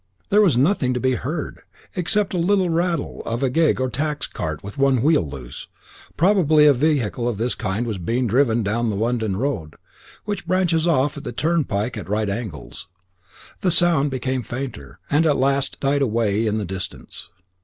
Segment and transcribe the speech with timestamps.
[0.29, 1.59] There was nothing to be heard,
[1.95, 5.67] except the rattle of a gig or tax cart with one wheel loose:
[6.17, 9.75] probably a vehicle of this kind was being driven down the London road,
[10.25, 12.87] which branches off at the turnpike at right angles.
[13.59, 17.29] The sound became fainter, and at last died away in the distance.